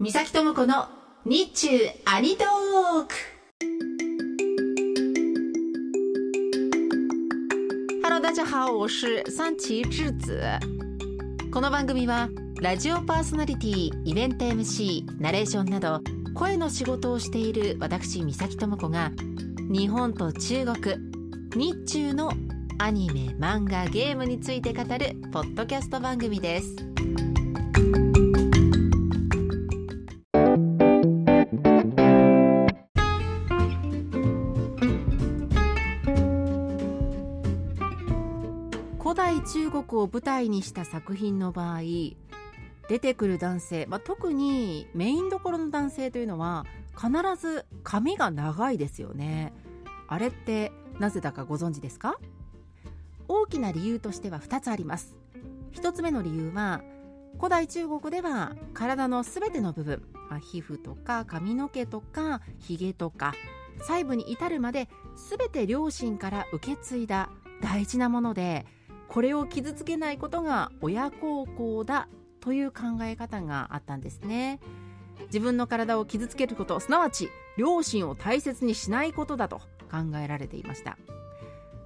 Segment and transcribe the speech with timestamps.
[0.00, 0.86] 三崎智子の
[1.24, 1.68] 日中
[2.04, 3.14] アニトーク。
[8.04, 10.40] ハロー大家好我是三崎智子。
[11.50, 12.28] この番組は
[12.62, 16.00] ラジオパーソナリティイベント MC ナレーションなど
[16.32, 19.10] 声の仕事をしている私三崎智子が
[19.68, 20.94] 日本と中国
[21.56, 22.30] 日中の
[22.78, 26.97] アニメ漫画ゲームについて語るポッドキャスト番組です。
[39.18, 41.80] 代中国を舞台にした作品の場合
[42.88, 46.64] 出てくる男性、まあ、特にメインどころの男性というのは
[46.96, 49.52] 必ず髪が長いですよね。
[50.06, 52.20] あれってなぜだかご存知ですか？
[53.26, 55.16] 大きな理由としては2つあります。
[55.72, 56.80] 1つ目の理由は
[57.38, 63.34] 古代中国では体のすべての部分、まあ、皮膚とか髪の毛とかひげとか
[63.80, 64.88] 細部に至るまで
[65.28, 68.64] 全て両親から受け継いだ大事なもので
[69.08, 72.08] これを傷つけないことが親孝行だ
[72.40, 74.60] という考え方があったんですね。
[75.26, 79.58] 自分の体を傷つけることすなわち両親を大切にしないことだと
[79.90, 80.96] 考えられていました。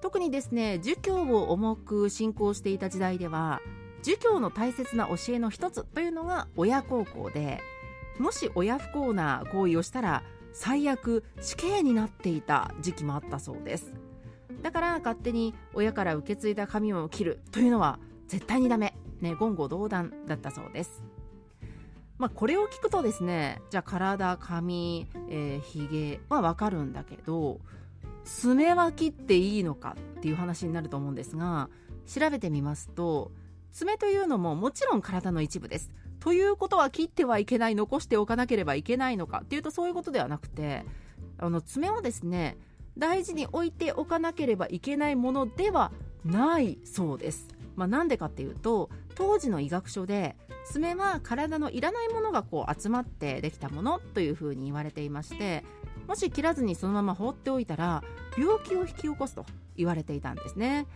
[0.00, 3.60] 特にですね儒教を重く信仰していた時代では
[4.02, 7.60] 儒教の大切な教えの一つというのが親孝行で
[8.18, 10.22] もし親不幸な行為をしたら
[10.52, 13.92] 最悪死刑になっていた時期もあったそうです。
[14.66, 18.96] だから勝手に親から受け継いだ髪を切るというのは絶対にダメ。
[19.20, 21.04] ね言語道断だったそうです。
[22.18, 27.60] まあこれを聞くとですねじゃあ体髪、えー、ひげはわかるんだけど
[28.24, 31.70] 爪は切っていいのかっていう話になると思うんですが
[32.12, 33.30] 調べてみますと
[33.70, 35.92] 爪というのももちろん体の一部です。
[36.18, 40.84] ということは切ってはいけない残しておかなければいけないのかっていうとそういうことではなくて
[41.38, 42.56] あの爪はですね
[42.98, 45.92] 大事に置いておかなければいけないものでは
[46.24, 47.48] ないそうです。
[47.76, 55.62] まあ、なんでかっていうと当時の医学書で爪は体のいらないものがこう集まってできたものというふうに言われていまして
[56.08, 58.02] もし切らずにそのまま放っておいたら
[58.36, 59.44] 病気を引き起こすと
[59.76, 60.86] 言われていたんですね。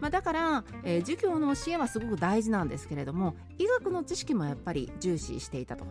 [0.00, 5.84] まあ、だから、えー、授業の教えはすごく大事なんですけれども医学の知識もやっぱり重視していたと。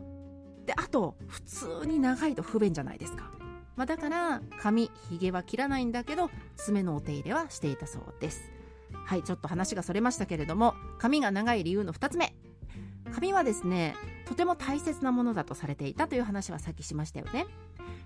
[0.66, 3.39] であと普通に長いと不便じゃないですか。
[3.80, 8.52] まあ、だから髪ひげは切らないんだけど爪のお手入れはしていたそうです。
[9.06, 12.36] はいちょっと話がそれましたけれども髪が長い理由の2つ目。
[13.14, 13.96] 髪はですね
[14.26, 17.46] とても大切なものだとされていたという話はさっきしましたよね。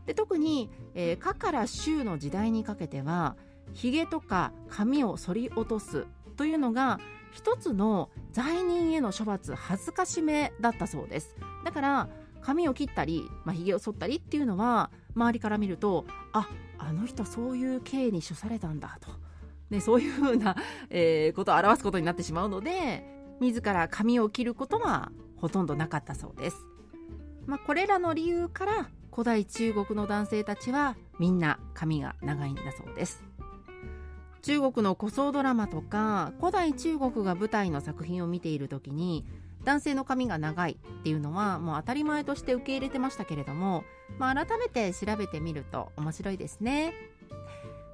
[0.05, 3.35] で特に、えー、かから州の時代にかけては
[3.71, 6.05] ひげとか髪を剃り落とす
[6.37, 6.99] というのが
[7.31, 11.35] 一つの罪人への処罰恥ずかしめだったそうです。
[11.65, 12.09] だから
[12.43, 16.47] 髪を切ったり、まあ、髭を剃ったりっていうのは周りから見るとあ
[16.77, 19.09] あの人そういう刑に処されたんだと、
[19.69, 20.55] ね、そういうふうな、
[20.89, 23.05] えー、ことを表すことになってしまうので
[23.39, 26.57] 自ら髪を切ることはほとんどなかったそうです。
[27.45, 33.23] まあ、これらの理由から古代中国の男性たちはみんな髪が長いんだそうです。
[34.41, 39.25] 中国の古装ドラマとか古代中国が舞台の作品を見ている時に
[39.63, 43.83] 男性の髪が長いっていうのはもう当たり前として受け入れてましたけれども、
[44.17, 46.93] まあ、改めて調べてみると面白いですね。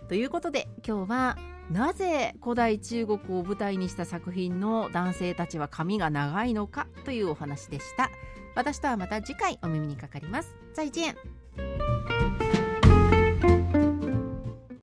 [0.07, 1.37] ということで今日は
[1.69, 8.09] なぜ古代中国を舞台にした作品の男性たちは髪が長いのかというお話でした。
[8.55, 10.57] 私とはまた次回お耳にかかります。
[10.73, 11.15] 再见。